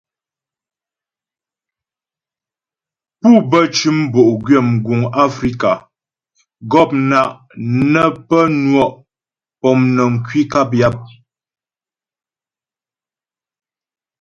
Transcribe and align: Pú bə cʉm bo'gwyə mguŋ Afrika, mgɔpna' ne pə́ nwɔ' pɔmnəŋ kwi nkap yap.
Pú 3.19 3.29
bə 3.49 3.59
cʉm 3.75 3.97
bo'gwyə 4.11 4.59
mguŋ 4.71 5.01
Afrika, 5.25 5.71
mgɔpna' 6.63 7.31
ne 7.91 8.03
pə́ 8.27 8.43
nwɔ' 8.63 8.95
pɔmnəŋ 9.61 10.11
kwi 10.25 10.41
nkap 10.45 10.69
yap. 10.79 10.95